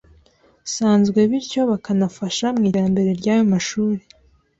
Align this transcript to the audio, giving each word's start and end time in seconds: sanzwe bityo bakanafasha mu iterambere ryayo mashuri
sanzwe 0.73 1.19
bityo 1.29 1.61
bakanafasha 1.71 2.45
mu 2.55 2.61
iterambere 2.69 3.09
ryayo 3.19 3.43
mashuri 3.53 4.01